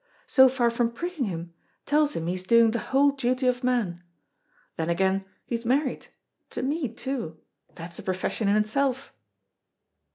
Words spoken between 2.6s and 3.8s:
the whole duty of